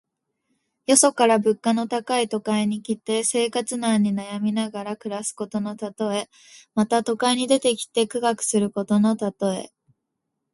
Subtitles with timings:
[0.87, 6.27] よそから物価の高い都会に来て、生活難に悩みながら暮らすことのたとえ。
[6.73, 9.69] また、都会に出てきて苦学することのたとえ。